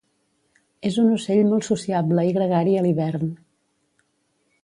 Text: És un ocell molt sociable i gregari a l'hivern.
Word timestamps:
És 0.89 0.95
un 1.03 1.11
ocell 1.17 1.41
molt 1.51 1.67
sociable 1.67 2.25
i 2.31 2.35
gregari 2.39 2.75
a 2.79 2.83
l'hivern. 2.87 3.31